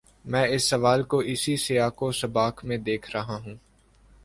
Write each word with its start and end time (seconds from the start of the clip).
میں 0.25 0.47
اس 0.47 0.69
سوال 0.69 1.03
کو 1.03 1.17
اسی 1.19 1.57
سیاق 1.57 2.03
و 2.03 2.11
سباق 2.11 2.65
میں 2.65 2.77
دیکھ 2.77 3.11
رہا 3.11 3.35
ہوں۔ 3.45 3.55